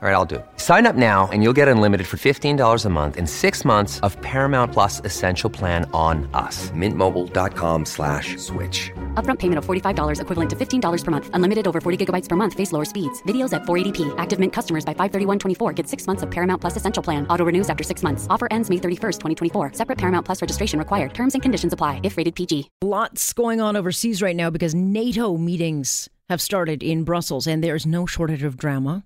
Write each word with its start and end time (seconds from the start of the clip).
All 0.00 0.08
right, 0.08 0.14
I'll 0.14 0.24
do 0.24 0.36
it. 0.36 0.46
Sign 0.58 0.86
up 0.86 0.94
now 0.94 1.28
and 1.32 1.42
you'll 1.42 1.52
get 1.52 1.66
unlimited 1.66 2.06
for 2.06 2.18
$15 2.18 2.84
a 2.84 2.88
month 2.88 3.16
in 3.16 3.26
six 3.26 3.64
months 3.64 3.98
of 4.06 4.16
Paramount 4.22 4.72
Plus 4.72 5.00
Essential 5.04 5.50
Plan 5.50 5.90
on 5.92 6.30
us. 6.34 6.70
Mintmobile.com 6.70 7.84
slash 7.84 8.36
switch. 8.36 8.92
Upfront 9.14 9.40
payment 9.40 9.58
of 9.58 9.66
$45 9.66 10.20
equivalent 10.20 10.50
to 10.50 10.54
$15 10.54 11.04
per 11.04 11.10
month. 11.10 11.30
Unlimited 11.32 11.66
over 11.66 11.80
40 11.80 12.06
gigabytes 12.06 12.28
per 12.28 12.36
month. 12.36 12.54
Face 12.54 12.70
lower 12.70 12.84
speeds. 12.84 13.20
Videos 13.24 13.52
at 13.52 13.62
480p. 13.62 14.14
Active 14.18 14.38
Mint 14.38 14.52
customers 14.52 14.84
by 14.84 14.94
531.24 14.94 15.74
get 15.74 15.88
six 15.88 16.06
months 16.06 16.22
of 16.22 16.30
Paramount 16.30 16.60
Plus 16.60 16.76
Essential 16.76 17.02
Plan. 17.02 17.26
Auto 17.26 17.44
renews 17.44 17.68
after 17.68 17.82
six 17.82 18.04
months. 18.04 18.28
Offer 18.30 18.46
ends 18.52 18.70
May 18.70 18.76
31st, 18.76 19.18
2024. 19.50 19.72
Separate 19.72 19.98
Paramount 19.98 20.24
Plus 20.24 20.40
registration 20.40 20.78
required. 20.78 21.12
Terms 21.12 21.34
and 21.34 21.42
conditions 21.42 21.72
apply 21.72 21.98
if 22.04 22.16
rated 22.16 22.36
PG. 22.36 22.70
Lots 22.82 23.32
going 23.32 23.60
on 23.60 23.74
overseas 23.74 24.22
right 24.22 24.36
now 24.36 24.48
because 24.48 24.76
NATO 24.76 25.36
meetings 25.36 26.08
have 26.28 26.40
started 26.40 26.84
in 26.84 27.02
Brussels 27.02 27.48
and 27.48 27.64
there's 27.64 27.84
no 27.84 28.06
shortage 28.06 28.44
of 28.44 28.56
drama 28.56 29.04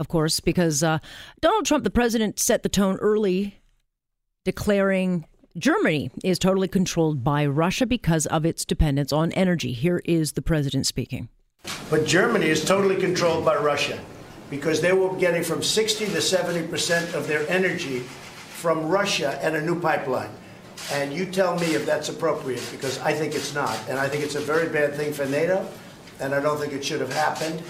of 0.00 0.08
course, 0.08 0.40
because 0.40 0.82
uh, 0.82 0.98
Donald 1.40 1.66
Trump, 1.66 1.84
the 1.84 1.90
president, 1.90 2.40
set 2.40 2.62
the 2.62 2.68
tone 2.70 2.96
early, 2.96 3.60
declaring 4.44 5.26
Germany 5.58 6.10
is 6.24 6.38
totally 6.38 6.68
controlled 6.68 7.22
by 7.22 7.44
Russia 7.46 7.86
because 7.86 8.24
of 8.26 8.46
its 8.46 8.64
dependence 8.64 9.12
on 9.12 9.30
energy. 9.32 9.72
Here 9.72 10.00
is 10.06 10.32
the 10.32 10.42
president 10.42 10.86
speaking. 10.86 11.28
But 11.90 12.06
Germany 12.06 12.46
is 12.46 12.64
totally 12.64 12.96
controlled 12.96 13.44
by 13.44 13.56
Russia 13.56 14.00
because 14.48 14.80
they 14.80 14.94
were 14.94 15.14
getting 15.16 15.42
from 15.42 15.62
60 15.62 16.06
to 16.06 16.20
70 16.20 16.66
percent 16.68 17.14
of 17.14 17.28
their 17.28 17.46
energy 17.50 18.00
from 18.00 18.88
Russia 18.88 19.38
and 19.42 19.54
a 19.54 19.60
new 19.60 19.78
pipeline. 19.78 20.30
And 20.92 21.12
you 21.12 21.26
tell 21.26 21.58
me 21.58 21.74
if 21.74 21.84
that's 21.84 22.08
appropriate 22.08 22.66
because 22.72 22.98
I 23.00 23.12
think 23.12 23.34
it's 23.34 23.54
not. 23.54 23.78
And 23.88 23.98
I 23.98 24.08
think 24.08 24.24
it's 24.24 24.34
a 24.34 24.40
very 24.40 24.70
bad 24.70 24.94
thing 24.94 25.12
for 25.12 25.26
NATO, 25.26 25.68
and 26.20 26.34
I 26.34 26.40
don't 26.40 26.58
think 26.58 26.72
it 26.72 26.82
should 26.82 27.02
have 27.02 27.12
happened. 27.12 27.62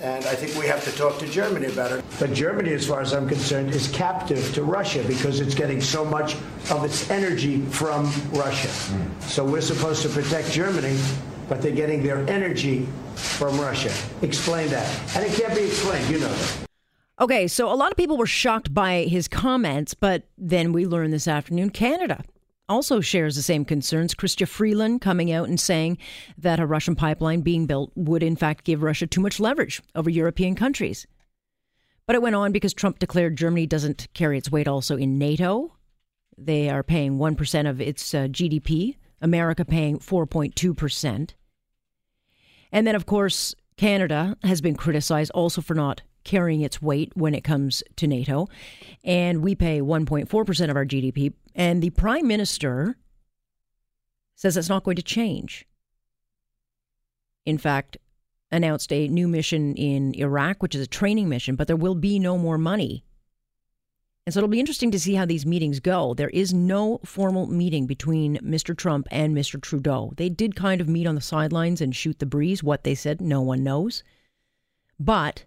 And 0.00 0.24
I 0.26 0.34
think 0.34 0.54
we 0.60 0.66
have 0.66 0.84
to 0.84 0.92
talk 0.92 1.18
to 1.18 1.26
Germany 1.26 1.66
about 1.66 1.92
it. 1.92 2.04
But 2.18 2.32
Germany, 2.32 2.72
as 2.72 2.86
far 2.86 3.00
as 3.00 3.14
I'm 3.14 3.28
concerned, 3.28 3.70
is 3.70 3.88
captive 3.88 4.54
to 4.54 4.62
Russia 4.62 5.02
because 5.06 5.40
it's 5.40 5.54
getting 5.54 5.80
so 5.80 6.04
much 6.04 6.34
of 6.70 6.84
its 6.84 7.10
energy 7.10 7.62
from 7.66 8.04
Russia. 8.32 8.68
Hmm. 8.68 9.20
So 9.20 9.44
we're 9.44 9.62
supposed 9.62 10.02
to 10.02 10.08
protect 10.08 10.52
Germany, 10.52 10.98
but 11.48 11.62
they're 11.62 11.72
getting 11.72 12.02
their 12.02 12.28
energy 12.28 12.86
from 13.14 13.58
Russia. 13.58 13.92
Explain 14.22 14.68
that. 14.68 15.16
And 15.16 15.24
it 15.24 15.32
can't 15.32 15.54
be 15.54 15.64
explained, 15.64 16.08
you 16.10 16.18
know 16.18 16.28
that. 16.28 16.58
Okay, 17.18 17.48
so 17.48 17.72
a 17.72 17.74
lot 17.74 17.90
of 17.90 17.96
people 17.96 18.18
were 18.18 18.26
shocked 18.26 18.74
by 18.74 19.04
his 19.04 19.26
comments, 19.26 19.94
but 19.94 20.24
then 20.36 20.72
we 20.72 20.84
learned 20.84 21.14
this 21.14 21.26
afternoon 21.26 21.70
Canada 21.70 22.22
also 22.68 23.00
shares 23.00 23.36
the 23.36 23.42
same 23.42 23.64
concerns. 23.64 24.14
Chrystia 24.14 24.48
Freeland 24.48 25.00
coming 25.00 25.32
out 25.32 25.48
and 25.48 25.58
saying 25.58 25.98
that 26.38 26.60
a 26.60 26.66
Russian 26.66 26.96
pipeline 26.96 27.40
being 27.40 27.66
built 27.66 27.92
would, 27.94 28.22
in 28.22 28.36
fact, 28.36 28.64
give 28.64 28.82
Russia 28.82 29.06
too 29.06 29.20
much 29.20 29.40
leverage 29.40 29.82
over 29.94 30.10
European 30.10 30.54
countries. 30.54 31.06
But 32.06 32.16
it 32.16 32.22
went 32.22 32.36
on 32.36 32.52
because 32.52 32.72
Trump 32.72 32.98
declared 32.98 33.36
Germany 33.36 33.66
doesn't 33.66 34.08
carry 34.14 34.38
its 34.38 34.50
weight 34.50 34.68
also 34.68 34.96
in 34.96 35.18
NATO. 35.18 35.74
They 36.38 36.68
are 36.68 36.82
paying 36.82 37.18
1% 37.18 37.68
of 37.68 37.80
its 37.80 38.14
uh, 38.14 38.26
GDP, 38.28 38.96
America 39.20 39.64
paying 39.64 39.98
4.2%. 39.98 41.30
And 42.72 42.86
then, 42.86 42.94
of 42.94 43.06
course, 43.06 43.54
Canada 43.76 44.36
has 44.42 44.60
been 44.60 44.76
criticized 44.76 45.30
also 45.32 45.60
for 45.60 45.74
not 45.74 46.02
carrying 46.26 46.60
its 46.60 46.82
weight 46.82 47.12
when 47.16 47.34
it 47.34 47.44
comes 47.44 47.82
to 47.96 48.06
NATO. 48.06 48.48
And 49.02 49.42
we 49.42 49.54
pay 49.54 49.80
1.4% 49.80 50.70
of 50.70 50.76
our 50.76 50.84
GDP. 50.84 51.32
And 51.54 51.82
the 51.82 51.90
prime 51.90 52.26
minister 52.26 52.96
says 54.34 54.56
that's 54.56 54.68
not 54.68 54.84
going 54.84 54.96
to 54.96 55.02
change. 55.02 55.64
In 57.46 57.56
fact, 57.56 57.96
announced 58.50 58.92
a 58.92 59.08
new 59.08 59.28
mission 59.28 59.74
in 59.76 60.14
Iraq, 60.14 60.62
which 60.62 60.74
is 60.74 60.82
a 60.82 60.86
training 60.86 61.28
mission, 61.28 61.56
but 61.56 61.68
there 61.68 61.76
will 61.76 61.94
be 61.94 62.18
no 62.18 62.36
more 62.36 62.58
money. 62.58 63.04
And 64.26 64.34
so 64.34 64.40
it'll 64.40 64.48
be 64.48 64.58
interesting 64.58 64.90
to 64.90 64.98
see 64.98 65.14
how 65.14 65.24
these 65.24 65.46
meetings 65.46 65.78
go. 65.78 66.12
There 66.12 66.30
is 66.30 66.52
no 66.52 66.98
formal 67.04 67.46
meeting 67.46 67.86
between 67.86 68.38
Mr. 68.38 68.76
Trump 68.76 69.06
and 69.12 69.36
Mr. 69.36 69.60
Trudeau. 69.60 70.12
They 70.16 70.28
did 70.28 70.56
kind 70.56 70.80
of 70.80 70.88
meet 70.88 71.06
on 71.06 71.14
the 71.14 71.20
sidelines 71.20 71.80
and 71.80 71.94
shoot 71.94 72.18
the 72.18 72.26
breeze. 72.26 72.64
What 72.64 72.82
they 72.82 72.96
said, 72.96 73.20
no 73.20 73.40
one 73.40 73.62
knows. 73.62 74.02
But 74.98 75.44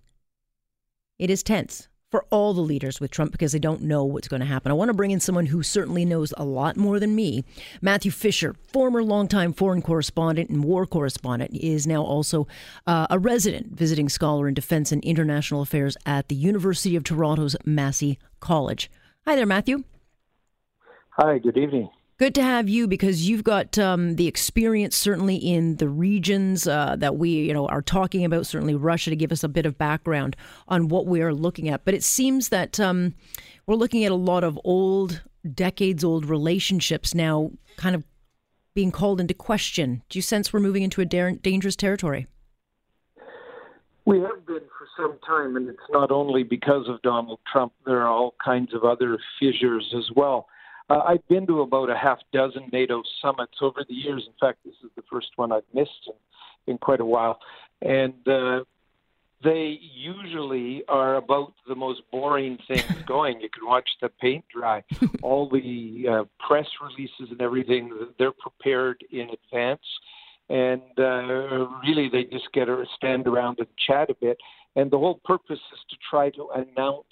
it 1.20 1.30
is 1.30 1.44
tense 1.44 1.90
for 2.10 2.26
all 2.32 2.54
the 2.54 2.62
leaders 2.62 3.00
with 3.00 3.12
Trump 3.12 3.32
because 3.32 3.52
they 3.52 3.60
don't 3.60 3.82
know 3.82 4.04
what's 4.04 4.28
going 4.28 4.40
to 4.40 4.46
happen. 4.46 4.72
I 4.72 4.76
want 4.76 4.90
to 4.90 4.96
bring 4.96 5.12
in 5.12 5.20
someone 5.20 5.46
who 5.46 5.62
certainly 5.62 6.06
knows 6.06 6.34
a 6.38 6.44
lot 6.44 6.76
more 6.76 7.00
than 7.00 7.14
me. 7.14 7.44
Matthew 7.82 8.10
Fisher, 8.10 8.56
former 8.68 9.04
longtime 9.04 9.54
foreign 9.54 9.82
correspondent 9.82 10.50
and 10.50 10.64
war 10.64 10.88
correspondent, 10.88 11.52
is 11.54 11.86
now 11.86 12.02
also 12.02 12.48
uh, 12.88 13.08
a 13.10 13.20
resident 13.20 13.78
visiting 13.78 14.10
scholar 14.10 14.48
in 14.48 14.54
defense 14.54 14.92
and 14.92 15.04
international 15.04 15.62
affairs 15.62 15.96
at 16.06 16.30
the 16.30 16.36
University 16.36 16.96
of 16.96 17.04
Toronto's 17.04 17.56
Massey 17.64 18.18
College. 18.40 18.90
Hi 19.28 19.36
there, 19.36 19.46
Matthew. 19.46 19.84
Hi, 21.12 21.38
good 21.38 21.58
evening. 21.58 21.90
Good 22.20 22.36
to 22.36 22.44
have 22.44 22.68
you 22.68 22.86
because 22.86 23.30
you've 23.30 23.46
got 23.46 23.78
um, 23.78 24.18
the 24.18 24.28
experience 24.28 24.98
certainly 24.98 25.38
in 25.38 25.78
the 25.78 25.88
regions 25.88 26.68
uh, 26.68 26.98
that 26.98 27.16
we 27.16 27.30
you 27.30 27.54
know 27.54 27.66
are 27.68 27.82
talking 27.82 28.26
about. 28.26 28.46
Certainly 28.46 28.76
Russia 28.76 29.10
to 29.10 29.16
give 29.16 29.32
us 29.32 29.42
a 29.42 29.48
bit 29.48 29.66
of 29.66 29.78
background 29.78 30.36
on 30.68 30.90
what 30.90 31.06
we 31.06 31.22
are 31.22 31.34
looking 31.34 31.70
at. 31.70 31.86
But 31.86 31.94
it 31.94 32.04
seems 32.04 32.50
that 32.50 32.78
um, 32.78 33.16
we're 33.66 33.76
looking 33.76 34.04
at 34.04 34.12
a 34.12 34.16
lot 34.16 34.44
of 34.44 34.60
old, 34.66 35.24
decades 35.50 36.04
old 36.04 36.26
relationships 36.26 37.16
now, 37.16 37.52
kind 37.78 37.96
of 37.96 38.04
being 38.74 38.92
called 38.92 39.22
into 39.22 39.34
question. 39.34 40.04
Do 40.10 40.20
you 40.20 40.22
sense 40.22 40.52
we're 40.52 40.60
moving 40.60 40.84
into 40.84 41.00
a 41.00 41.06
da- 41.06 41.38
dangerous 41.42 41.78
territory? 41.78 42.28
We 44.04 44.20
have 44.20 44.46
been 44.46 44.60
for 44.78 44.88
some 44.98 45.18
time, 45.26 45.56
and 45.56 45.70
it's 45.70 45.80
not 45.90 46.12
only 46.12 46.44
because 46.44 46.86
of 46.90 47.02
Donald 47.02 47.40
Trump. 47.50 47.72
There 47.86 48.02
are 48.02 48.10
all 48.10 48.36
kinds 48.44 48.74
of 48.74 48.84
other 48.84 49.18
fissures 49.40 49.94
as 49.98 50.10
well. 50.18 50.48
Uh, 50.90 51.02
I've 51.08 51.28
been 51.28 51.46
to 51.48 51.62
about 51.62 51.90
a 51.90 51.98
half 51.98 52.20
dozen 52.34 52.68
NATO 52.72 53.04
summits 53.22 53.58
over 53.62 53.86
the 53.88 53.94
years. 53.94 54.24
In 54.26 54.34
fact, 54.40 54.60
this 54.66 54.74
is 54.84 54.90
the 54.96 55.04
first 55.12 55.28
one 55.36 55.52
I've 55.52 55.62
missed 55.74 56.08
in, 56.08 56.74
in 56.74 56.78
quite 56.80 57.00
a 57.00 57.06
while. 57.06 57.40
And 57.82 58.28
uh, 58.28 58.64
they 59.44 59.80
usually 59.96 60.84
are 60.88 61.18
about 61.18 61.54
the 61.68 61.76
most 61.76 62.02
boring 62.12 62.58
things 62.68 62.84
going. 63.08 63.40
You 63.40 63.50
can 63.50 63.68
watch 63.68 63.88
the 64.02 64.10
paint 64.10 64.46
dry. 64.54 64.84
All 65.22 65.48
the 65.48 66.06
uh, 66.10 66.24
press 66.46 66.68
releases 66.82 67.32
and 67.32 67.42
everything, 67.42 67.92
they're 68.18 68.32
prepared 68.32 69.04
in 69.12 69.30
advance. 69.30 69.86
And 70.50 70.82
uh, 70.98 71.68
really, 71.86 72.10
they 72.12 72.24
just 72.24 72.52
get 72.54 72.66
to 72.66 72.84
stand 72.96 73.28
around 73.28 73.60
and 73.60 73.68
chat 73.88 74.10
a 74.10 74.16
bit. 74.16 74.38
And 74.76 74.90
the 74.90 74.98
whole 74.98 75.22
purpose 75.24 75.60
is 75.60 75.80
to 75.92 75.96
try 76.10 76.32
to 76.32 76.50
announce 76.56 77.06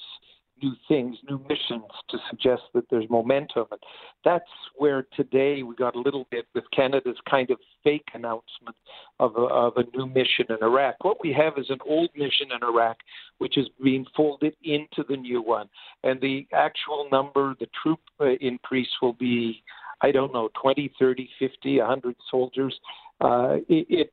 new 0.62 0.74
things, 0.88 1.18
new 1.30 1.40
missions 1.48 1.86
to 2.10 2.18
suggest 2.30 2.64
that 2.74 2.86
there's 2.90 3.10
momentum. 3.10 3.66
And 3.72 3.80
that's 4.24 4.50
where 4.76 5.06
today 5.16 5.64
we 5.64 5.76
got 5.76 5.96
a 5.96 6.00
little 6.00 6.28
bit 6.32 6.46
with 6.54 6.64
Canada's 6.76 7.18
kind 7.30 7.50
of 7.52 7.58
fake 7.84 8.08
announcement 8.14 8.76
of 9.20 9.36
a, 9.36 9.42
of 9.42 9.74
a 9.78 9.98
new 9.98 10.08
mission 10.08 10.46
in 10.50 10.58
Iraq. 10.62 10.96
What 11.04 11.18
we 11.24 11.34
have 11.34 11.54
is 11.58 11.70
an 11.70 11.80
old 11.86 12.10
mission 12.16 12.48
in 12.52 12.68
Iraq, 12.68 12.98
which 13.38 13.58
is 13.58 13.68
being 13.84 14.06
folded 14.16 14.56
into 14.64 15.04
the 15.08 15.18
new 15.18 15.42
one. 15.42 15.70
And 16.04 16.20
the 16.22 16.48
actual 16.54 17.08
number, 17.12 17.56
the 17.60 17.68
troop 17.82 18.00
uh, 18.20 18.32
increase 18.42 18.90
will 19.02 19.14
be, 19.14 19.64
I 20.02 20.12
don't 20.12 20.34
know, 20.34 20.50
20, 20.62 20.92
30, 21.00 21.30
50, 21.40 21.80
100 21.80 22.16
soldiers. 22.30 22.80
Uh, 23.20 23.58
it, 23.68 23.88
it's 23.90 24.12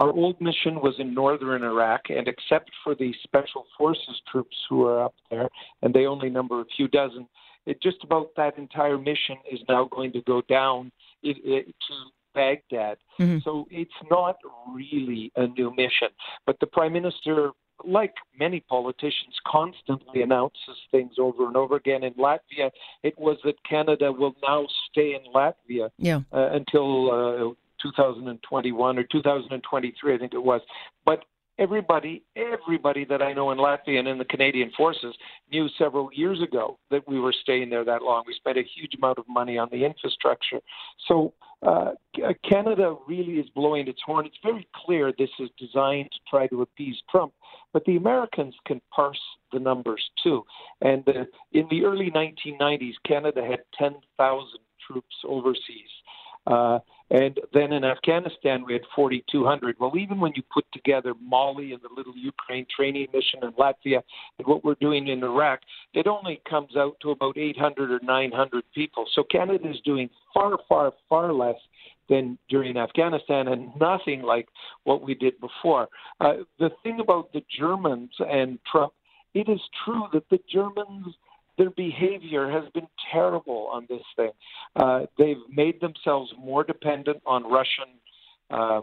our 0.00 0.10
old 0.10 0.40
mission 0.40 0.80
was 0.80 0.94
in 0.98 1.12
northern 1.12 1.62
Iraq, 1.62 2.02
and 2.08 2.26
except 2.26 2.70
for 2.82 2.94
the 2.94 3.14
special 3.22 3.66
forces 3.76 4.20
troops 4.30 4.56
who 4.68 4.86
are 4.86 5.04
up 5.04 5.14
there, 5.30 5.48
and 5.82 5.92
they 5.92 6.06
only 6.06 6.30
number 6.30 6.60
a 6.60 6.64
few 6.76 6.88
dozen, 6.88 7.28
it 7.66 7.82
just 7.82 8.02
about 8.02 8.30
that 8.36 8.56
entire 8.56 8.98
mission 8.98 9.36
is 9.52 9.60
now 9.68 9.84
going 9.84 10.10
to 10.12 10.22
go 10.22 10.40
down 10.48 10.90
it, 11.22 11.36
it, 11.44 11.66
to 11.66 11.94
Baghdad. 12.34 12.96
Mm-hmm. 13.20 13.38
So 13.44 13.66
it's 13.70 13.90
not 14.10 14.36
really 14.72 15.30
a 15.36 15.46
new 15.46 15.70
mission. 15.70 16.08
But 16.46 16.58
the 16.60 16.66
prime 16.66 16.94
minister, 16.94 17.50
like 17.84 18.14
many 18.38 18.60
politicians, 18.60 19.34
constantly 19.46 20.22
announces 20.22 20.76
things 20.90 21.12
over 21.18 21.46
and 21.46 21.56
over 21.56 21.76
again. 21.76 22.04
In 22.04 22.14
Latvia, 22.14 22.70
it 23.02 23.18
was 23.18 23.36
that 23.44 23.56
Canada 23.68 24.10
will 24.10 24.34
now 24.42 24.66
stay 24.90 25.14
in 25.14 25.30
Latvia 25.32 25.90
yeah. 25.98 26.20
uh, 26.32 26.48
until 26.52 27.10
uh, 27.10 27.54
2021 27.82 28.98
or 28.98 29.04
2023, 29.04 30.14
I 30.14 30.18
think 30.18 30.34
it 30.34 30.42
was. 30.42 30.60
But 31.04 31.24
everybody, 31.60 32.22
everybody 32.36 33.04
that 33.04 33.22
I 33.22 33.32
know 33.32 33.50
in 33.50 33.58
Latvia 33.58 33.98
and 33.98 34.08
in 34.08 34.18
the 34.18 34.24
Canadian 34.24 34.72
forces 34.76 35.14
knew 35.52 35.68
several 35.78 36.10
years 36.12 36.42
ago 36.42 36.78
that 36.90 37.06
we 37.06 37.20
were 37.20 37.34
staying 37.42 37.70
there 37.70 37.84
that 37.84 38.02
long. 38.02 38.24
We 38.26 38.34
spent 38.34 38.56
a 38.56 38.62
huge 38.62 38.94
amount 38.94 39.18
of 39.18 39.24
money 39.28 39.58
on 39.58 39.68
the 39.70 39.84
infrastructure. 39.84 40.60
So 41.06 41.34
uh, 41.62 41.92
Canada 42.48 42.96
really 43.06 43.34
is 43.34 43.48
blowing 43.50 43.86
its 43.86 44.00
horn. 44.04 44.24
It's 44.24 44.38
very 44.42 44.66
clear 44.74 45.12
this 45.18 45.30
is 45.38 45.50
designed 45.58 46.10
to 46.12 46.18
try 46.28 46.46
to 46.46 46.62
appease 46.62 46.96
Trump, 47.10 47.34
but 47.74 47.84
the 47.84 47.96
Americans 47.96 48.54
can 48.66 48.80
parse 48.94 49.20
the 49.52 49.58
numbers 49.58 50.02
too. 50.22 50.42
And 50.80 51.06
uh, 51.06 51.24
in 51.52 51.66
the 51.70 51.84
early 51.84 52.10
1990s, 52.10 52.94
Canada 53.06 53.44
had 53.44 53.60
10,000 53.78 54.46
troops 54.86 55.14
overseas. 55.24 55.90
Uh, 56.46 56.78
and 57.10 57.40
then 57.52 57.72
in 57.72 57.84
Afghanistan, 57.84 58.64
we 58.64 58.72
had 58.72 58.82
4,200. 58.94 59.76
Well, 59.80 59.96
even 59.96 60.20
when 60.20 60.32
you 60.36 60.42
put 60.52 60.64
together 60.72 61.12
Mali 61.20 61.72
and 61.72 61.82
the 61.82 61.88
little 61.96 62.16
Ukraine 62.16 62.66
training 62.74 63.08
mission 63.12 63.40
in 63.42 63.50
Latvia 63.52 64.00
and 64.38 64.46
what 64.46 64.64
we're 64.64 64.76
doing 64.80 65.08
in 65.08 65.24
Iraq, 65.24 65.60
it 65.92 66.06
only 66.06 66.40
comes 66.48 66.76
out 66.76 66.96
to 67.02 67.10
about 67.10 67.36
800 67.36 67.90
or 67.90 68.00
900 68.04 68.64
people. 68.72 69.06
So 69.14 69.24
Canada 69.24 69.68
is 69.68 69.80
doing 69.84 70.08
far, 70.32 70.56
far, 70.68 70.92
far 71.08 71.32
less 71.32 71.56
than 72.08 72.38
during 72.48 72.76
Afghanistan 72.76 73.48
and 73.48 73.70
nothing 73.80 74.22
like 74.22 74.48
what 74.84 75.02
we 75.02 75.14
did 75.14 75.34
before. 75.40 75.88
Uh, 76.20 76.34
the 76.60 76.70
thing 76.84 77.00
about 77.00 77.32
the 77.32 77.42
Germans 77.58 78.10
and 78.20 78.58
Trump, 78.70 78.92
it 79.34 79.48
is 79.48 79.60
true 79.84 80.04
that 80.12 80.28
the 80.30 80.38
Germans– 80.48 81.14
their 81.60 81.70
behavior 81.70 82.50
has 82.50 82.64
been 82.72 82.88
terrible 83.12 83.68
on 83.70 83.86
this 83.90 84.00
thing. 84.16 84.30
Uh, 84.74 85.00
they've 85.18 85.44
made 85.54 85.78
themselves 85.82 86.32
more 86.38 86.64
dependent 86.64 87.20
on 87.26 87.44
Russian 87.44 87.90
uh, 88.50 88.80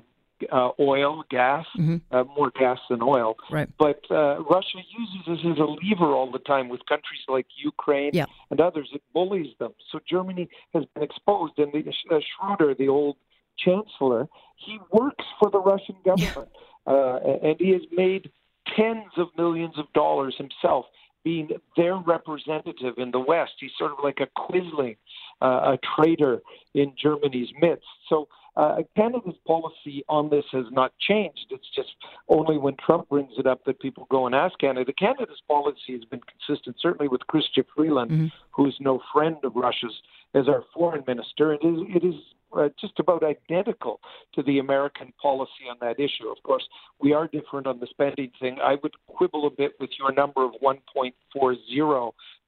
uh, 0.51 0.69
oil, 0.79 1.23
gas, 1.31 1.65
mm-hmm. 1.75 1.97
uh, 2.15 2.23
more 2.37 2.51
gas 2.51 2.77
than 2.87 3.01
oil. 3.01 3.35
Right. 3.49 3.67
But 3.79 4.01
uh, 4.11 4.43
Russia 4.43 4.77
uses 4.95 5.21
this 5.27 5.39
as 5.53 5.57
a 5.57 5.63
lever 5.63 6.13
all 6.13 6.31
the 6.31 6.37
time 6.53 6.69
with 6.69 6.85
countries 6.85 7.21
like 7.27 7.47
Ukraine 7.55 8.11
yeah. 8.13 8.25
and 8.51 8.61
others. 8.61 8.89
It 8.93 9.01
bullies 9.11 9.55
them. 9.57 9.73
So 9.91 9.99
Germany 10.07 10.47
has 10.75 10.83
been 10.93 11.01
exposed. 11.01 11.53
And 11.57 11.73
the, 11.73 11.83
uh, 11.89 12.19
Schroeder, 12.29 12.75
the 12.75 12.89
old 12.89 13.17
chancellor, 13.57 14.27
he 14.55 14.77
works 14.91 15.25
for 15.39 15.49
the 15.49 15.59
Russian 15.59 15.95
government, 16.05 16.49
uh, 16.85 17.17
and 17.41 17.55
he 17.57 17.71
has 17.71 17.81
made 17.91 18.29
tens 18.75 19.13
of 19.17 19.29
millions 19.35 19.79
of 19.79 19.91
dollars 19.93 20.35
himself 20.37 20.85
being 21.23 21.49
their 21.75 21.97
representative 21.97 22.95
in 22.97 23.11
the 23.11 23.19
West. 23.19 23.53
He's 23.59 23.71
sort 23.77 23.91
of 23.91 23.97
like 24.03 24.19
a 24.19 24.27
quisling, 24.39 24.97
uh, 25.41 25.75
a 25.75 25.79
traitor 25.95 26.41
in 26.73 26.93
Germany's 27.01 27.49
midst. 27.59 27.85
So 28.09 28.27
uh, 28.55 28.77
Canada's 28.95 29.35
policy 29.45 30.03
on 30.09 30.29
this 30.29 30.45
has 30.51 30.65
not 30.71 30.91
changed. 30.99 31.45
It's 31.51 31.69
just 31.75 31.89
only 32.27 32.57
when 32.57 32.75
Trump 32.83 33.07
brings 33.07 33.33
it 33.37 33.45
up 33.45 33.63
that 33.65 33.79
people 33.79 34.07
go 34.09 34.25
and 34.25 34.33
ask 34.33 34.57
Canada. 34.57 34.91
Canada's 34.93 35.41
policy 35.47 35.93
has 35.93 36.03
been 36.05 36.21
consistent, 36.21 36.77
certainly 36.81 37.07
with 37.07 37.21
Chrystia 37.31 37.63
Freeland, 37.75 38.09
mm-hmm. 38.09 38.27
who 38.51 38.65
is 38.65 38.73
no 38.79 38.99
friend 39.13 39.37
of 39.43 39.55
Russia's, 39.55 39.93
as 40.33 40.47
our 40.47 40.63
foreign 40.73 41.03
minister. 41.05 41.53
It 41.53 41.63
is, 41.63 41.79
it 41.89 42.03
is 42.03 42.15
uh, 42.55 42.69
just 42.79 42.99
about 42.99 43.23
identical 43.23 43.99
to 44.33 44.43
the 44.43 44.59
American 44.59 45.13
policy 45.21 45.67
on 45.69 45.77
that 45.81 45.99
issue. 45.99 46.29
Of 46.29 46.41
course, 46.43 46.67
we 47.01 47.13
are 47.13 47.27
different 47.27 47.67
on 47.67 47.79
the 47.79 47.87
spending 47.87 48.31
thing. 48.39 48.57
I 48.63 48.75
would 48.83 48.93
quibble 49.07 49.47
a 49.47 49.51
bit 49.51 49.73
with 49.79 49.89
your 49.99 50.11
number 50.13 50.43
of 50.43 50.51
1.40 50.63 51.11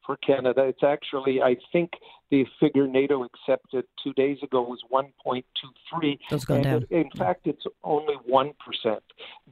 for 0.10 0.18
Canada. 0.18 0.64
It's 0.64 0.84
actually, 0.84 1.42
I 1.42 1.56
think, 1.72 1.92
the 2.32 2.46
figure 2.60 2.88
NATO 2.88 3.24
accepted 3.24 3.86
two 4.04 4.14
days 4.14 4.38
ago 4.42 4.62
was 4.62 4.80
1.23. 4.92 6.18
That's 6.32 6.46
gone 6.46 6.62
down. 6.64 6.86
in 6.90 7.10
fact, 7.16 7.46
it's 7.46 7.64
only 7.84 8.16
1%. 8.28 8.54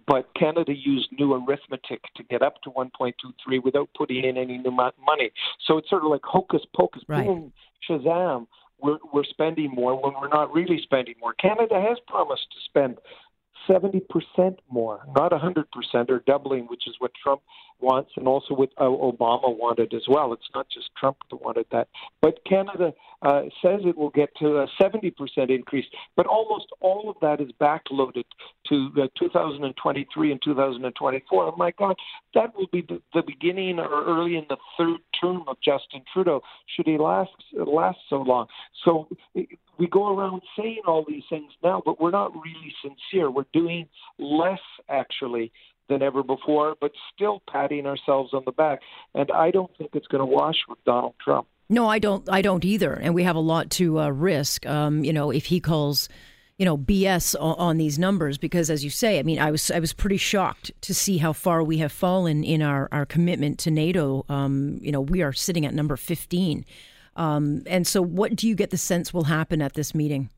But 0.07 0.33
Canada 0.35 0.73
used 0.73 1.09
new 1.11 1.33
arithmetic 1.33 2.01
to 2.15 2.23
get 2.23 2.41
up 2.41 2.61
to 2.63 2.71
1.23 2.71 3.63
without 3.63 3.89
putting 3.95 4.23
in 4.23 4.37
any 4.37 4.57
new 4.57 4.71
money. 4.71 5.31
So 5.67 5.77
it's 5.77 5.89
sort 5.89 6.03
of 6.03 6.09
like 6.09 6.23
hocus 6.23 6.61
pocus, 6.75 7.03
right. 7.07 7.25
boom, 7.25 7.51
shazam 7.87 8.47
we're, 8.79 8.97
we're 9.13 9.23
spending 9.23 9.71
more 9.71 9.95
when 10.01 10.13
we're 10.19 10.29
not 10.29 10.53
really 10.53 10.79
spending 10.83 11.15
more. 11.19 11.33
Canada 11.33 11.81
has 11.81 11.97
promised 12.07 12.47
to 12.51 12.57
spend 12.65 12.97
70% 13.67 14.01
more, 14.69 15.01
not 15.15 15.31
100% 15.31 15.65
or 16.09 16.19
doubling, 16.25 16.65
which 16.65 16.87
is 16.87 16.95
what 16.99 17.11
Trump 17.21 17.41
wants, 17.79 18.11
and 18.15 18.27
also 18.27 18.53
what 18.53 18.69
uh, 18.77 18.83
Obama 18.83 19.55
wanted 19.55 19.93
as 19.93 20.03
well. 20.07 20.33
It's 20.33 20.49
not 20.53 20.67
just 20.69 20.89
Trump 20.97 21.17
that 21.29 21.41
wanted 21.41 21.65
that. 21.71 21.87
But 22.21 22.43
Canada 22.45 22.93
uh, 23.21 23.43
says 23.61 23.81
it 23.85 23.97
will 23.97 24.09
get 24.09 24.29
to 24.37 24.57
a 24.57 24.67
70% 24.79 25.13
increase, 25.49 25.85
but 26.15 26.25
almost 26.25 26.67
all 26.79 27.09
of 27.09 27.15
that 27.21 27.41
is 27.41 27.51
backloaded 27.59 28.25
to 28.69 28.89
uh, 29.01 29.07
2023 29.17 30.31
and 30.31 30.41
2024. 30.43 31.43
Oh 31.43 31.55
my 31.57 31.71
God, 31.77 31.95
that 32.33 32.55
will 32.55 32.67
be 32.71 32.81
the, 32.81 33.01
the 33.13 33.23
beginning 33.25 33.79
or 33.79 34.05
early 34.05 34.35
in 34.35 34.45
the 34.49 34.57
third 34.77 34.99
term 35.19 35.43
of 35.47 35.57
Justin 35.63 36.01
Trudeau, 36.13 36.41
should 36.75 36.87
he 36.87 36.97
last, 36.97 37.31
last 37.53 37.97
so 38.09 38.17
long. 38.17 38.47
So 38.85 39.07
we 39.33 39.87
go 39.87 40.15
around 40.15 40.41
saying 40.57 40.81
all 40.87 41.05
these 41.07 41.23
things 41.29 41.51
now, 41.63 41.81
but 41.85 41.99
we're 42.01 42.11
not 42.11 42.33
really 42.33 42.73
sincere. 42.81 43.29
We're 43.29 43.45
doing 43.53 43.87
less, 44.19 44.59
actually, 44.89 45.51
than 45.89 46.01
ever 46.01 46.23
before, 46.23 46.75
but 46.79 46.91
still 47.13 47.41
patting 47.49 47.85
ourselves 47.85 48.33
on 48.33 48.43
the 48.45 48.51
back. 48.51 48.81
And 49.13 49.31
I 49.31 49.51
don't 49.51 49.71
think 49.77 49.91
it's 49.93 50.07
going 50.07 50.19
to 50.19 50.25
wash 50.25 50.57
with 50.67 50.83
Donald 50.85 51.15
Trump. 51.23 51.47
No, 51.69 51.87
I 51.87 51.99
don't. 51.99 52.27
I 52.29 52.41
don't 52.41 52.63
either. 52.63 52.93
And 52.93 53.13
we 53.13 53.23
have 53.23 53.35
a 53.35 53.41
lot 53.41 53.69
to 53.71 53.99
uh, 53.99 54.09
risk. 54.09 54.65
Um, 54.65 55.03
you 55.03 55.11
know, 55.11 55.31
if 55.31 55.45
he 55.45 55.59
calls, 55.59 56.07
you 56.57 56.65
know, 56.65 56.77
BS 56.77 57.35
on, 57.39 57.55
on, 57.57 57.77
these 57.77 57.99
numbers, 57.99 58.37
because 58.37 58.69
as 58.69 58.85
you 58.85 58.89
say, 58.89 59.19
I 59.19 59.23
mean, 59.23 59.37
I 59.37 59.51
was 59.51 59.69
I 59.69 59.79
was 59.79 59.91
pretty 59.91 60.17
shocked 60.17 60.71
to 60.81 60.93
see 60.93 61.17
how 61.17 61.33
far 61.33 61.63
we 61.63 61.79
have 61.79 61.91
fallen 61.91 62.45
in 62.45 62.61
our 62.61 62.87
our 62.93 63.05
commitment 63.05 63.59
to 63.59 63.71
NATO. 63.71 64.25
Um, 64.29 64.79
you 64.81 64.93
know, 64.93 65.01
we 65.01 65.21
are 65.21 65.33
sitting 65.33 65.65
at 65.65 65.73
number 65.73 65.97
fifteen. 65.97 66.65
Um, 67.17 67.63
and 67.65 67.85
so, 67.85 68.01
what 68.01 68.35
do 68.35 68.47
you 68.47 68.55
get 68.55 68.69
the 68.69 68.77
sense 68.77 69.13
will 69.13 69.25
happen 69.25 69.61
at 69.61 69.73
this 69.73 69.93
meeting? 69.93 70.29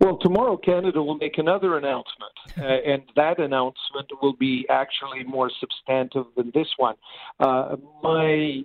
Well, 0.00 0.16
tomorrow 0.18 0.56
Canada 0.56 1.02
will 1.02 1.16
make 1.16 1.38
another 1.38 1.76
announcement, 1.76 2.32
uh, 2.58 2.62
and 2.62 3.02
that 3.16 3.38
announcement 3.40 4.10
will 4.22 4.34
be 4.34 4.66
actually 4.68 5.24
more 5.24 5.50
substantive 5.60 6.26
than 6.36 6.52
this 6.54 6.68
one. 6.76 6.94
Uh, 7.40 7.76
my 8.02 8.62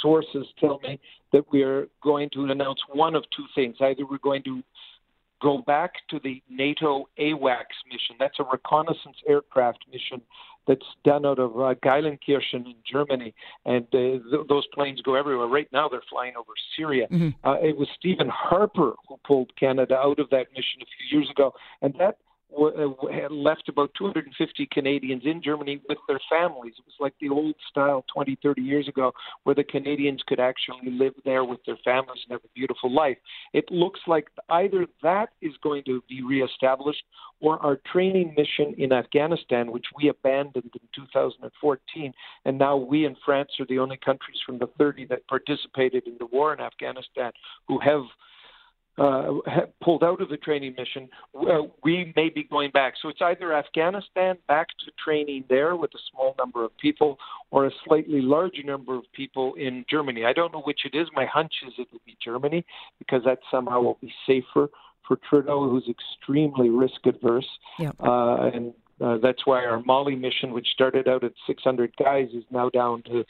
sources 0.00 0.46
tell 0.58 0.80
me 0.80 1.00
that 1.32 1.50
we 1.52 1.62
are 1.62 1.88
going 2.02 2.30
to 2.30 2.44
announce 2.44 2.80
one 2.92 3.14
of 3.14 3.24
two 3.36 3.44
things. 3.54 3.76
Either 3.80 4.06
we're 4.06 4.18
going 4.18 4.42
to 4.44 4.62
go 5.42 5.58
back 5.58 5.92
to 6.10 6.20
the 6.22 6.42
NATO 6.48 7.08
AWACS 7.18 7.78
mission, 7.90 8.16
that's 8.18 8.38
a 8.38 8.44
reconnaissance 8.44 9.16
aircraft 9.28 9.84
mission 9.90 10.20
that's 10.66 10.86
done 11.04 11.26
out 11.26 11.38
of 11.38 11.52
uh, 11.56 11.74
Geilenkirchen 11.84 12.66
in 12.66 12.74
Germany, 12.90 13.34
and 13.64 13.86
uh, 13.92 13.98
th- 13.98 14.46
those 14.48 14.66
planes 14.74 15.00
go 15.02 15.14
everywhere. 15.14 15.46
Right 15.46 15.68
now, 15.72 15.88
they're 15.88 16.02
flying 16.08 16.34
over 16.36 16.52
Syria. 16.76 17.06
Mm-hmm. 17.10 17.46
Uh, 17.46 17.54
it 17.54 17.76
was 17.76 17.88
Stephen 17.98 18.28
Harper 18.28 18.92
who 19.08 19.16
pulled 19.26 19.54
Canada 19.56 19.96
out 19.96 20.18
of 20.18 20.30
that 20.30 20.46
mission 20.54 20.80
a 20.82 20.86
few 20.86 21.18
years 21.18 21.30
ago, 21.30 21.52
and 21.82 21.94
that 21.98 22.18
Uh, 22.58 22.88
had 23.12 23.30
left 23.30 23.68
about 23.68 23.90
250 23.96 24.68
Canadians 24.72 25.22
in 25.24 25.40
Germany 25.42 25.80
with 25.88 25.98
their 26.08 26.20
families. 26.28 26.74
It 26.78 26.84
was 26.84 26.94
like 26.98 27.14
the 27.20 27.28
old 27.28 27.54
style 27.70 28.04
20, 28.12 28.38
30 28.42 28.60
years 28.60 28.88
ago, 28.88 29.12
where 29.44 29.54
the 29.54 29.62
Canadians 29.62 30.20
could 30.26 30.40
actually 30.40 30.90
live 30.90 31.14
there 31.24 31.44
with 31.44 31.60
their 31.64 31.78
families 31.84 32.20
and 32.24 32.32
have 32.32 32.44
a 32.44 32.54
beautiful 32.54 32.92
life. 32.92 33.16
It 33.52 33.70
looks 33.70 34.00
like 34.06 34.28
either 34.48 34.86
that 35.02 35.30
is 35.40 35.52
going 35.62 35.84
to 35.84 36.02
be 36.08 36.22
reestablished 36.22 37.04
or 37.40 37.58
our 37.64 37.78
training 37.90 38.34
mission 38.36 38.74
in 38.78 38.92
Afghanistan, 38.92 39.70
which 39.70 39.86
we 39.96 40.08
abandoned 40.08 40.70
in 40.74 40.88
2014, 40.94 42.12
and 42.44 42.58
now 42.58 42.76
we 42.76 43.06
and 43.06 43.16
France 43.24 43.50
are 43.60 43.66
the 43.66 43.78
only 43.78 43.96
countries 43.96 44.38
from 44.44 44.58
the 44.58 44.68
30 44.76 45.06
that 45.06 45.26
participated 45.28 46.06
in 46.06 46.16
the 46.18 46.26
war 46.26 46.52
in 46.52 46.60
Afghanistan 46.60 47.30
who 47.68 47.78
have 47.78 48.02
uh, 49.00 49.32
pulled 49.82 50.04
out 50.04 50.20
of 50.20 50.28
the 50.28 50.36
training 50.36 50.74
mission, 50.76 51.08
uh, 51.34 51.62
we 51.82 52.12
may 52.16 52.28
be 52.28 52.44
going 52.44 52.70
back. 52.70 52.94
So 53.00 53.08
it's 53.08 53.22
either 53.22 53.54
Afghanistan 53.54 54.36
back 54.46 54.68
to 54.84 54.92
training 55.02 55.44
there 55.48 55.74
with 55.74 55.90
a 55.94 55.98
small 56.12 56.34
number 56.38 56.64
of 56.64 56.76
people, 56.76 57.18
or 57.50 57.66
a 57.66 57.70
slightly 57.86 58.20
larger 58.20 58.62
number 58.62 58.94
of 58.94 59.04
people 59.14 59.54
in 59.54 59.86
Germany. 59.88 60.26
I 60.26 60.34
don't 60.34 60.52
know 60.52 60.60
which 60.60 60.80
it 60.84 60.94
is. 60.94 61.08
My 61.14 61.24
hunch 61.24 61.52
is 61.66 61.72
it 61.78 61.88
will 61.90 62.02
be 62.04 62.16
Germany 62.22 62.64
because 62.98 63.22
that 63.24 63.38
somehow 63.50 63.80
will 63.80 63.98
be 64.02 64.12
safer 64.26 64.68
for 65.08 65.18
Trudeau, 65.28 65.68
who's 65.68 65.88
extremely 65.88 66.68
risk 66.68 67.06
adverse. 67.06 67.48
Uh, 68.06 68.50
and 68.52 68.74
uh, 69.00 69.16
that's 69.22 69.46
why 69.46 69.64
our 69.64 69.82
Mali 69.82 70.14
mission, 70.14 70.52
which 70.52 70.68
started 70.74 71.08
out 71.08 71.24
at 71.24 71.32
600 71.46 71.96
guys, 71.96 72.28
is 72.34 72.44
now 72.50 72.68
down 72.68 73.02
to 73.04 73.24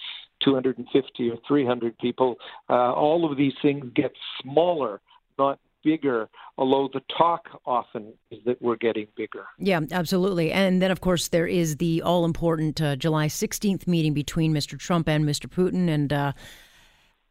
250 0.45 1.31
or 1.31 1.37
300 1.47 1.97
people. 1.99 2.37
Uh, 2.69 2.93
all 2.93 3.31
of 3.31 3.39
these 3.39 3.55
things 3.62 3.85
get 3.95 4.11
smaller 4.43 5.00
not 5.39 5.59
bigger, 5.83 6.29
although 6.59 6.89
the 6.93 7.01
talk 7.17 7.49
often 7.65 8.13
is 8.31 8.39
that 8.45 8.61
we're 8.61 8.77
getting 8.77 9.07
bigger. 9.17 9.47
Yeah, 9.59 9.81
absolutely. 9.93 10.53
And 10.53 10.83
then, 10.83 10.91
of 10.91 11.01
course, 11.01 11.29
there 11.29 11.47
is 11.47 11.77
the 11.77 12.03
all 12.03 12.25
important 12.25 12.81
uh, 12.81 12.97
July 12.97 13.27
16th 13.27 13.87
meeting 13.87 14.13
between 14.13 14.53
Mr. 14.53 14.79
Trump 14.79 15.09
and 15.09 15.25
Mr. 15.25 15.47
Putin. 15.47 15.89
And, 15.89 16.13
uh, 16.13 16.33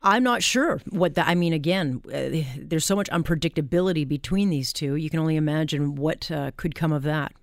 I'm 0.01 0.23
not 0.23 0.41
sure 0.41 0.81
what 0.89 1.15
that. 1.15 1.27
I 1.27 1.35
mean, 1.35 1.51
again, 1.51 2.01
uh, 2.05 2.47
there's 2.57 2.85
so 2.85 2.95
much 2.95 3.09
unpredictability 3.09 4.07
between 4.07 4.49
these 4.49 4.71
two. 4.71 4.95
You 4.95 5.09
can 5.09 5.19
only 5.19 5.35
imagine 5.35 5.95
what 5.95 6.31
uh, 6.31 6.51
could 6.55 6.73
come 6.73 6.93
of 6.93 7.03
that. 7.03 7.33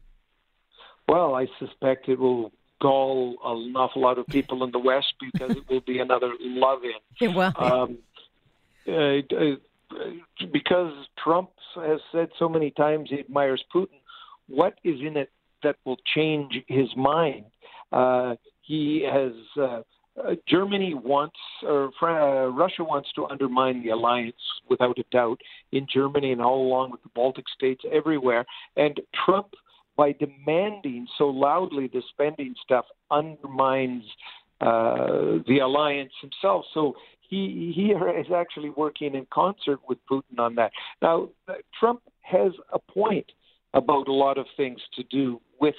Well, 1.06 1.34
I 1.34 1.48
suspect 1.58 2.08
it 2.08 2.18
will 2.18 2.52
gall 2.80 3.36
an 3.44 3.76
awful 3.76 4.02
lot 4.02 4.18
of 4.18 4.26
people 4.26 4.64
in 4.64 4.70
the 4.70 4.78
West 4.78 5.14
because 5.20 5.56
it 5.56 5.68
will 5.68 5.80
be 5.80 5.98
another 5.98 6.32
love-in. 6.40 7.34
well, 7.34 7.52
um, 7.56 7.98
uh, 8.88 8.92
uh 8.92 9.56
because 10.52 10.92
Trump 11.22 11.50
has 11.76 12.00
said 12.12 12.28
so 12.38 12.48
many 12.48 12.70
times 12.70 13.08
he 13.10 13.20
admires 13.20 13.62
Putin, 13.74 14.00
what 14.48 14.74
is 14.84 15.00
in 15.00 15.16
it 15.16 15.30
that 15.62 15.76
will 15.84 15.98
change 16.14 16.54
his 16.68 16.88
mind? 16.96 17.44
Uh, 17.92 18.34
he 18.62 19.06
has 19.10 19.32
uh, 19.60 19.82
uh, 20.22 20.34
Germany 20.48 20.94
wants, 20.94 21.36
or 21.62 21.90
uh, 22.02 22.46
Russia 22.48 22.82
wants 22.82 23.08
to 23.14 23.26
undermine 23.26 23.82
the 23.82 23.90
alliance 23.90 24.34
without 24.68 24.98
a 24.98 25.04
doubt 25.12 25.40
in 25.72 25.86
Germany 25.92 26.32
and 26.32 26.40
all 26.40 26.66
along 26.66 26.90
with 26.90 27.02
the 27.02 27.10
Baltic 27.14 27.44
states 27.54 27.82
everywhere. 27.92 28.44
And 28.76 28.98
Trump, 29.24 29.48
by 29.96 30.12
demanding 30.12 31.06
so 31.18 31.24
loudly 31.24 31.88
the 31.92 32.02
spending 32.10 32.54
stuff, 32.62 32.86
undermines 33.10 34.04
uh, 34.60 35.44
the 35.46 35.58
alliance 35.62 36.12
himself. 36.20 36.64
So 36.72 36.94
he 37.28 37.72
he 37.74 37.86
is 38.20 38.26
actually 38.34 38.70
working 38.70 39.14
in 39.14 39.26
concert 39.32 39.80
with 39.88 39.98
Putin 40.10 40.38
on 40.38 40.54
that. 40.56 40.72
Now, 41.02 41.28
Trump 41.78 42.02
has 42.22 42.52
a 42.72 42.78
point 42.78 43.26
about 43.74 44.08
a 44.08 44.12
lot 44.12 44.38
of 44.38 44.46
things 44.56 44.80
to 44.94 45.02
do 45.04 45.40
with 45.60 45.74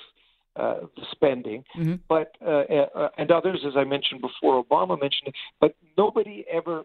uh, 0.56 0.82
the 0.96 1.04
spending, 1.12 1.64
mm-hmm. 1.78 1.96
but 2.08 2.36
uh, 2.46 2.64
uh, 2.96 3.10
and 3.18 3.32
others, 3.32 3.64
as 3.66 3.74
I 3.76 3.84
mentioned 3.84 4.22
before, 4.22 4.64
Obama 4.64 5.00
mentioned 5.00 5.28
it, 5.28 5.36
but 5.62 5.76
nobody 5.98 6.46
ever 6.52 6.84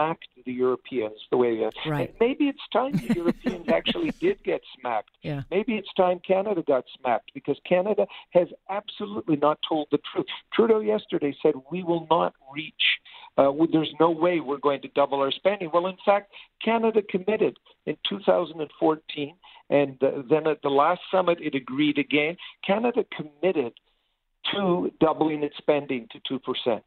smacked 0.00 0.28
the 0.44 0.52
Europeans 0.52 1.16
the 1.30 1.36
way 1.36 1.58
that. 1.60 1.72
Right. 1.86 2.08
And 2.08 2.18
maybe 2.20 2.48
it's 2.48 2.60
time 2.72 2.92
the 2.92 3.14
Europeans 3.14 3.66
actually 3.72 4.10
did 4.12 4.42
get 4.42 4.62
smacked. 4.78 5.10
Yeah. 5.22 5.42
Maybe 5.50 5.74
it's 5.74 5.92
time 5.96 6.20
Canada 6.26 6.62
got 6.66 6.84
smacked 6.98 7.32
because 7.34 7.58
Canada 7.68 8.06
has 8.30 8.48
absolutely 8.68 9.36
not 9.36 9.58
told 9.68 9.88
the 9.90 9.98
truth. 10.12 10.26
Trudeau 10.52 10.80
yesterday 10.80 11.36
said 11.42 11.54
we 11.70 11.82
will 11.82 12.06
not 12.10 12.34
reach. 12.52 12.72
Uh, 13.36 13.52
there's 13.72 13.92
no 14.00 14.10
way 14.10 14.40
we're 14.40 14.58
going 14.58 14.82
to 14.82 14.88
double 14.88 15.20
our 15.20 15.30
spending. 15.30 15.70
Well, 15.72 15.86
in 15.86 15.96
fact, 16.04 16.32
Canada 16.64 17.00
committed 17.08 17.58
in 17.86 17.96
2014 18.08 19.34
and 19.70 20.02
uh, 20.02 20.22
then 20.28 20.46
at 20.48 20.62
the 20.62 20.68
last 20.68 21.00
summit, 21.10 21.38
it 21.40 21.54
agreed 21.54 21.96
again. 21.96 22.36
Canada 22.66 23.04
committed 23.16 23.72
to 24.52 24.90
doubling 25.00 25.44
its 25.44 25.56
spending 25.58 26.08
to 26.10 26.40
2%. 26.40 26.80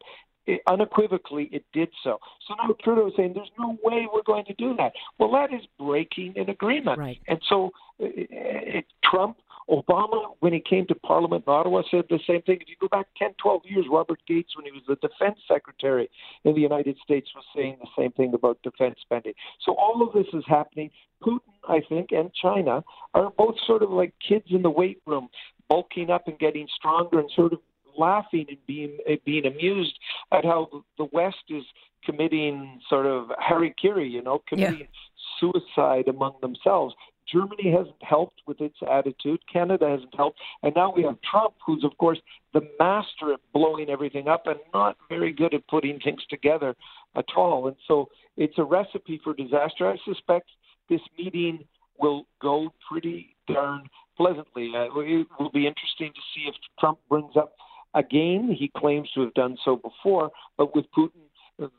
It, 0.46 0.62
unequivocally, 0.68 1.50
it 1.54 1.64
did 1.72 1.90
so. 2.04 2.20
So 2.48 2.56
now 2.56 2.76
Trudeau 2.84 3.08
is 3.08 3.14
saying 3.16 3.34
there's 3.34 3.52
no 3.58 3.78
way 3.82 4.08
we're 4.14 4.24
going 4.24 4.46
to 4.46 4.54
do 4.56 4.76
that. 4.78 4.92
Well, 5.18 5.32
that 5.32 5.54
is 5.54 5.62
breaking 5.80 6.34
an 6.36 6.50
agreement. 6.50 7.00
Right. 7.00 7.20
And 7.28 7.40
so 7.48 7.72
it, 7.98 8.28
it, 8.30 8.86
Trump 9.10 9.38
Obama, 9.70 10.36
when 10.40 10.54
he 10.54 10.60
came 10.60 10.86
to 10.88 10.96
Parliament 10.96 11.46
in 11.48 11.54
Ottawa, 11.54 11.82
said 11.90 12.06
the 12.10 12.20
same 12.28 12.42
thing. 12.42 12.58
If 12.62 12.68
you 12.68 12.76
go 12.80 12.88
back 12.90 13.08
10, 13.18 13.30
12 13.42 13.62
years, 13.66 13.86
Robert 13.90 14.20
Gates, 14.28 14.56
when 14.56 14.66
he 14.66 14.72
was 14.72 14.82
the 14.88 14.96
defense 14.96 15.40
secretary 15.48 16.10
in 16.44 16.54
the 16.54 16.62
United 16.62 16.98
States, 17.04 17.30
was 17.36 17.46
saying 17.56 17.78
the 17.80 17.88
same 17.98 18.12
thing 18.12 18.34
about 18.34 18.62
defense 18.64 18.96
spending. 19.02 19.34
So 19.66 19.76
all 19.76 20.06
of 20.06 20.14
this 20.14 20.28
is 20.34 20.44
happening. 20.48 20.90
Putin, 21.22 21.40
I 21.68 21.80
think, 21.88 22.12
and 22.12 22.32
China 22.34 22.84
are 23.14 23.32
both 23.38 23.56
sort 23.66 23.84
of 23.84 23.90
like 23.90 24.14
kids 24.28 24.46
in 24.50 24.62
the 24.62 24.70
weight 24.70 25.02
room, 25.06 25.30
bulking 25.70 26.10
up 26.10 26.28
and 26.28 26.38
getting 26.38 26.68
stronger 26.76 27.20
and 27.20 27.32
sort 27.34 27.54
of 27.54 27.60
laughing 27.98 28.46
and 28.50 28.58
being 28.68 28.98
eh, 29.08 29.18
being 29.26 29.46
amused 29.46 29.98
at 30.32 30.46
how 30.46 30.70
the 30.98 31.06
West 31.12 31.44
is 31.50 31.64
committing 32.06 32.80
sort 32.90 33.06
of 33.06 33.28
harikiri, 33.30 34.10
you 34.10 34.22
know, 34.22 34.42
committing 34.48 34.80
yeah. 34.80 35.40
suicide 35.40 36.08
among 36.08 36.34
themselves. 36.42 36.94
Germany 37.32 37.72
hasn't 37.72 38.02
helped 38.02 38.42
with 38.48 38.60
its 38.60 38.76
attitude. 38.90 39.40
Canada 39.52 39.90
hasn't 39.90 40.14
helped. 40.16 40.40
And 40.62 40.76
now 40.76 40.94
we 40.96 41.04
have 41.04 41.18
Trump, 41.22 41.54
who's, 41.66 41.84
of 41.84 41.98
course, 41.98 42.20
the 42.54 42.62
master 42.80 43.34
at 43.34 43.40
blowing 43.54 43.90
everything 43.90 44.28
up 44.28 44.46
and 44.46 44.60
not 44.74 44.98
very 45.10 45.32
good 45.32 45.54
at 45.54 45.66
putting 45.68 46.00
things 46.00 46.22
together 46.30 46.76
at 47.16 47.26
all. 47.36 47.68
And 47.68 47.78
so 47.88 48.10
it's 48.38 48.58
a 48.58 48.64
recipe 48.64 49.22
for 49.24 49.34
disaster. 49.34 49.88
I 49.88 49.98
suspect 50.06 50.50
this 50.90 51.02
meeting 51.18 51.64
will 51.98 52.26
go 52.42 52.74
pretty 52.90 53.36
darn 53.48 53.84
pleasantly. 54.18 54.72
Uh, 54.76 54.86
it 54.86 55.28
will 55.40 55.52
be 55.52 55.68
interesting 55.68 56.12
to 56.14 56.22
see 56.36 56.48
if 56.48 56.56
Trump 56.80 57.00
brings 57.10 57.36
up 57.36 57.54
again. 57.94 58.56
He 58.58 58.72
claims 58.76 59.10
to 59.16 59.22
have 59.22 59.34
done 59.34 59.58
so 59.64 59.76
before, 59.76 60.32
but 60.58 60.76
with 60.76 60.86
Putin, 60.98 61.22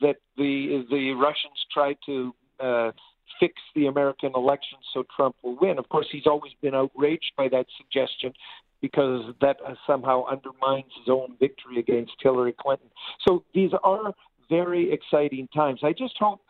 that 0.01 0.17
the 0.37 0.85
the 0.91 1.13
Russians 1.13 1.59
tried 1.73 1.97
to 2.07 2.35
uh, 2.61 2.91
fix 3.41 3.55
the 3.75 3.87
American 3.87 4.33
election 4.35 4.79
so 4.93 5.05
Trump 5.15 5.37
will 5.43 5.57
win. 5.61 5.79
Of 5.79 5.89
course, 5.89 6.07
he's 6.11 6.27
always 6.27 6.53
been 6.63 6.75
outraged 6.75 7.33
by 7.37 7.49
that 7.49 7.67
suggestion 7.77 8.33
because 8.81 9.35
that 9.41 9.57
somehow 9.87 10.25
undermines 10.27 10.91
his 10.99 11.09
own 11.09 11.37
victory 11.41 11.79
against 11.79 12.13
Hillary 12.21 12.55
Clinton. 12.59 12.89
So 13.27 13.43
these 13.55 13.71
are 13.83 14.13
very 14.51 14.93
exciting 14.93 15.49
times. 15.55 15.81
I 15.83 15.93
just 15.93 16.15
hope 16.19 16.41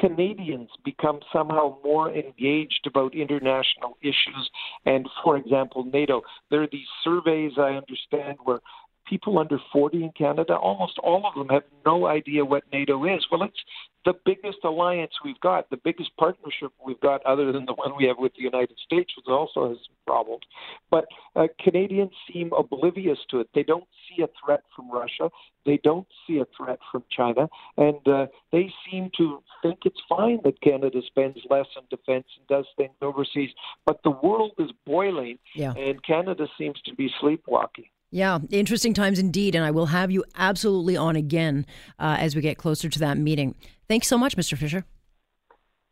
Canadians 0.00 0.70
become 0.84 1.20
somehow 1.32 1.76
more 1.84 2.10
engaged 2.10 2.86
about 2.86 3.14
international 3.14 3.98
issues 4.00 4.50
and, 4.86 5.06
for 5.22 5.36
example, 5.36 5.84
NATO. 5.84 6.22
There 6.50 6.62
are 6.62 6.68
these 6.72 6.86
surveys, 7.04 7.52
I 7.58 7.72
understand, 7.72 8.38
where 8.44 8.60
people 9.08 9.38
under 9.38 9.58
40 9.72 10.04
in 10.04 10.12
Canada, 10.12 10.54
almost 10.54 10.98
all 10.98 11.26
of 11.26 11.34
them 11.34 11.48
have 11.48 11.64
no 11.84 12.06
idea 12.06 12.44
what 12.44 12.64
NATO 12.72 13.04
is. 13.04 13.26
Well, 13.30 13.42
it's 13.42 13.58
the 14.04 14.14
biggest 14.24 14.58
alliance 14.64 15.12
we've 15.24 15.38
got, 15.40 15.70
the 15.70 15.76
biggest 15.76 16.10
partnership 16.16 16.72
we've 16.84 17.00
got, 17.00 17.24
other 17.24 17.52
than 17.52 17.66
the 17.66 17.74
one 17.74 17.92
we 17.96 18.06
have 18.06 18.18
with 18.18 18.32
the 18.34 18.42
United 18.42 18.76
States, 18.84 19.12
which 19.16 19.26
also 19.28 19.68
has 19.68 19.78
some 19.78 19.96
problems. 20.06 20.42
But 20.90 21.06
uh, 21.36 21.46
Canadians 21.60 22.10
seem 22.32 22.50
oblivious 22.56 23.18
to 23.30 23.40
it. 23.40 23.48
They 23.54 23.62
don't 23.62 23.86
see 24.08 24.22
a 24.22 24.28
threat 24.44 24.62
from 24.74 24.90
Russia. 24.90 25.30
They 25.64 25.78
don't 25.84 26.06
see 26.26 26.38
a 26.38 26.46
threat 26.56 26.80
from 26.90 27.04
China, 27.16 27.48
and 27.76 28.06
uh, 28.08 28.26
they 28.50 28.72
seem 28.90 29.10
to 29.18 29.42
think 29.62 29.80
it's 29.84 30.00
fine 30.08 30.40
that 30.44 30.60
Canada 30.60 31.00
spends 31.06 31.38
less 31.48 31.66
on 31.76 31.84
defense 31.88 32.26
and 32.36 32.46
does 32.48 32.66
things 32.76 32.94
overseas. 33.00 33.50
But 33.86 34.00
the 34.02 34.10
world 34.10 34.52
is 34.58 34.70
boiling, 34.84 35.38
yeah. 35.54 35.72
and 35.74 36.02
Canada 36.02 36.48
seems 36.58 36.80
to 36.86 36.94
be 36.94 37.10
sleepwalking. 37.20 37.86
Yeah, 38.12 38.38
interesting 38.50 38.92
times 38.92 39.18
indeed. 39.18 39.54
And 39.54 39.64
I 39.64 39.70
will 39.70 39.86
have 39.86 40.10
you 40.10 40.22
absolutely 40.36 40.96
on 40.96 41.16
again 41.16 41.66
uh, 41.98 42.16
as 42.20 42.36
we 42.36 42.42
get 42.42 42.58
closer 42.58 42.88
to 42.88 42.98
that 43.00 43.16
meeting. 43.16 43.54
Thanks 43.88 44.06
so 44.06 44.18
much, 44.18 44.36
Mr. 44.36 44.56
Fisher. 44.56 44.84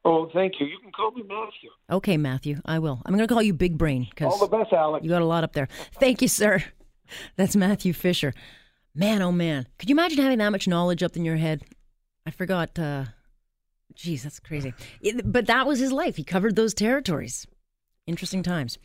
Oh, 0.04 0.30
thank 0.32 0.54
you. 0.60 0.66
You 0.66 0.78
can 0.80 0.92
call 0.92 1.10
me 1.12 1.22
Matthew. 1.22 1.70
Okay, 1.90 2.16
Matthew, 2.16 2.60
I 2.64 2.78
will. 2.78 3.02
I'm 3.04 3.14
going 3.14 3.26
to 3.26 3.32
call 3.32 3.42
you 3.42 3.52
Big 3.52 3.76
Brain 3.76 4.06
because 4.08 4.32
all 4.32 4.46
the 4.46 4.56
best, 4.56 4.72
Alex. 4.72 5.02
You 5.02 5.10
got 5.10 5.22
a 5.22 5.26
lot 5.26 5.44
up 5.44 5.52
there. 5.52 5.68
Thank 5.98 6.22
you, 6.22 6.28
sir. 6.28 6.62
That's 7.36 7.56
Matthew 7.56 7.92
Fisher. 7.92 8.32
Man, 8.94 9.20
oh 9.22 9.32
man, 9.32 9.66
could 9.78 9.88
you 9.88 9.94
imagine 9.94 10.18
having 10.18 10.38
that 10.38 10.50
much 10.50 10.68
knowledge 10.68 11.02
up 11.02 11.16
in 11.16 11.24
your 11.24 11.36
head? 11.36 11.62
I 12.26 12.30
forgot. 12.30 12.78
Uh, 12.78 13.06
geez, 13.94 14.22
that's 14.22 14.40
crazy. 14.40 14.74
It, 15.00 15.30
but 15.30 15.46
that 15.46 15.66
was 15.66 15.78
his 15.78 15.92
life. 15.92 16.16
He 16.16 16.24
covered 16.24 16.56
those 16.56 16.74
territories. 16.74 17.46
Interesting 18.06 18.42
times. 18.42 18.78